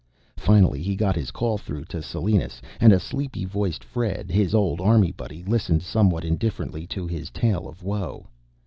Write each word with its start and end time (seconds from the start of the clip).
Finally, 0.39 0.81
he 0.81 0.95
got 0.95 1.15
his 1.15 1.29
call 1.29 1.59
through 1.59 1.85
to 1.85 2.01
Salinas, 2.01 2.59
and 2.79 2.91
a 2.91 2.99
sleepy 2.99 3.45
voiced 3.45 3.83
Fred, 3.83 4.31
his 4.31 4.55
old 4.55 4.81
Army 4.81 5.11
buddy, 5.11 5.43
listened 5.43 5.83
somewhat 5.83 6.25
indifferently 6.25 6.87
to 6.87 7.05
his 7.05 7.29
tale 7.29 7.67
of 7.67 7.83
woe. 7.83 8.25